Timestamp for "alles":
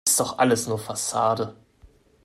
0.39-0.65